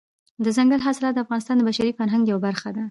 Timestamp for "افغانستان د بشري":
1.25-1.91